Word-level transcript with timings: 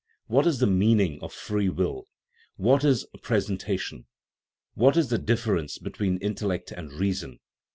What 0.25 0.47
is 0.47 0.57
the 0.57 0.65
meaning 0.65 1.21
of" 1.21 1.31
free 1.47 1.69
will"? 1.69 2.05
What 2.55 2.83
is" 2.83 3.05
pres 3.21 3.51
entation"? 3.51 4.07
What 4.73 4.97
is 4.97 5.09
the 5.09 5.19
difference 5.19 5.77
between 5.77 6.17
"intel 6.21 6.47
lect" 6.47 6.71
and" 6.71 6.91
reason 6.99 7.33
n 7.33 7.39